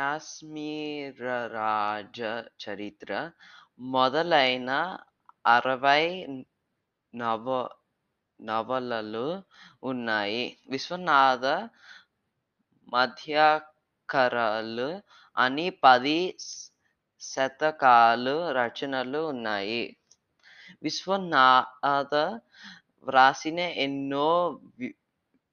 కాశ్మీరరాజ 0.00 2.20
చరిత్ర 2.62 3.30
మొదలైన 3.80 4.98
అరవై 5.46 6.26
నవ 7.14 7.68
నవలలు 8.40 9.42
ఉన్నాయి. 9.82 10.56
విశ్వనాథ 10.70 11.68
మధ్యకరాలు 12.92 15.02
అని 15.36 15.70
పది 15.70 16.36
శతకాలు 17.20 18.52
రచనలు 18.52 19.18
ఉన్నాయి. 19.18 19.96
విశ్వనాథ 20.82 22.40
వ్రాసిన 23.06 23.60
ఎన్నో 23.60 24.60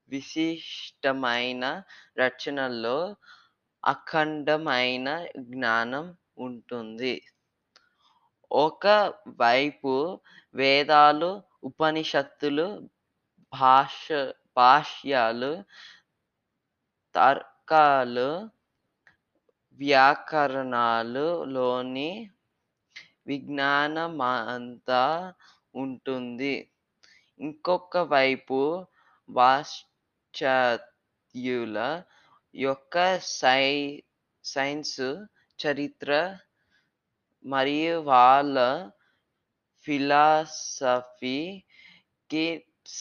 విశిష్టమైన 0.09 1.84
రచనల్లో 2.20 3.16
అఖండమైన 3.88 5.25
జ్ఞానం 5.38 6.16
ఉంటుంది. 6.38 7.21
ఒక 8.52 9.14
వైపు 9.42 10.20
వేదాలు, 10.56 11.44
ఉపనిషత్తులు, 11.64 12.89
భాష 13.54 14.08
భాష్యాలు, 14.58 15.64
తర్కాలు, 17.16 18.50
వ్యాకరణాలు 19.80 21.44
లోని 21.44 22.30
విజ్ఞానమంతా 23.28 25.33
ఉంటుంది. 25.75 26.72
ఇంకొక 27.39 27.97
వైపు 27.97 28.86
పాశ్చాత్యుల 29.30 32.03
యొక్క 32.56 32.95
సై 33.19 33.66
సైన్సు 34.44 35.09
చరిత్ర 35.59 36.11
మరియు 37.45 37.95
వాళ్ళ 38.09 38.58
ఫిలాసఫీకి 39.88 40.25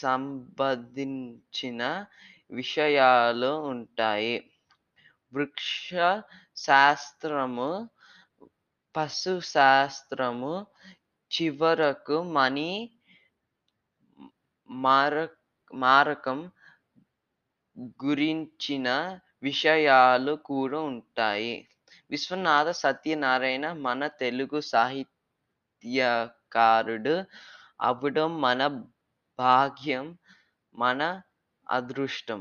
సంబంధించిన 0.01 1.83
విషయాలు 2.51 3.53
ఉంటాయి. 3.73 4.37
వృక్ష 5.33 5.91
శాస్త్రము, 6.57 7.71
పశు 8.95 9.35
శాస్త్రము, 9.55 10.55
చివరకు 11.31 12.19
మణి 12.37 12.73
మారకం 15.71 16.39
గురించిన 18.05 18.89
విషయాలు 19.47 20.33
కూడా 20.49 20.79
ఉంటాయి. 20.93 21.55
విశ్వనాథ 22.11 22.69
సత్యనారాయణ 22.83 23.67
మన 23.87 24.03
తెలుగు 24.21 24.59
సాహిత్యకారుడు 24.73 25.15
అవ్వడం 27.81 28.31
మన 28.41 28.63
భాగ్యం, 29.39 30.07
మన 30.75 31.03
అదృష్టం. 31.67 32.41